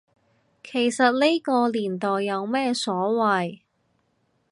[0.63, 3.59] 其實呢個年代有咩所謂